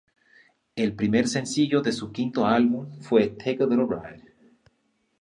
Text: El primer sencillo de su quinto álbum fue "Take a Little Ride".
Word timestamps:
El 0.75 0.95
primer 0.95 1.27
sencillo 1.27 1.79
de 1.83 1.91
su 1.91 2.11
quinto 2.11 2.47
álbum 2.47 2.99
fue 3.01 3.27
"Take 3.27 3.59
a 3.61 3.67
Little 3.67 3.85
Ride". 3.85 4.33